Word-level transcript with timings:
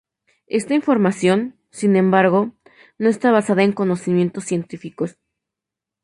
Esta 0.47 0.73
información, 0.73 1.59
sin 1.69 1.95
embargo, 1.95 2.55
no 2.97 3.07
está 3.07 3.29
basada 3.31 3.61
en 3.61 3.71
conocimientos 3.71 4.45
científicos. 4.45 5.19